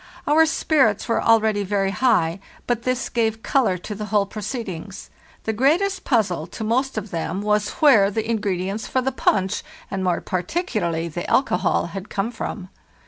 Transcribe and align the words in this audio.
Our 0.25 0.47
spirits 0.47 1.07
were 1.07 1.21
already 1.21 1.61
very 1.63 1.91
high, 1.91 2.39
but 2.65 2.81
this 2.81 3.07
gave 3.07 3.43
color 3.43 3.77
to 3.77 3.93
the 3.93 4.05
whole 4.05 4.25
proceedings. 4.25 5.11
The 5.43 5.53
greatest 5.53 6.05
puzzle 6.05 6.47
to 6.47 6.63
most 6.63 6.97
of 6.97 7.11
them 7.11 7.43
was 7.43 7.69
where 7.83 8.09
the 8.09 8.27
ingredients 8.27 8.87
for 8.87 9.01
the 9.03 9.11
punch, 9.11 9.61
and 9.91 10.03
more 10.03 10.19
particularly 10.19 11.07
the 11.07 11.29
alcohol, 11.29 11.85
had 11.93 12.09
come 12.09 12.31
from. 12.31 12.69